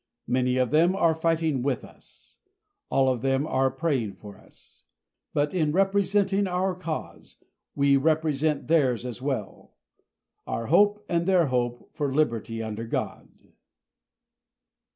Many 0.25 0.57
of 0.57 0.71
them 0.71 0.95
are 0.95 1.13
fighting 1.13 1.61
with 1.61 1.85
us. 1.85 2.39
All 2.89 3.07
of 3.07 3.21
them 3.21 3.45
are 3.45 3.69
praying 3.69 4.13
for 4.13 4.35
us. 4.35 4.81
But, 5.31 5.53
in 5.53 5.71
representing 5.71 6.47
our 6.47 6.73
cause, 6.73 7.37
we 7.75 7.97
represent 7.97 8.67
theirs 8.67 9.05
as 9.05 9.21
well 9.21 9.75
our 10.47 10.65
hope 10.65 11.05
and 11.07 11.27
their 11.27 11.45
hope 11.53 11.91
for 11.93 12.11
liberty 12.11 12.63
under 12.63 12.87
God. 12.87 13.29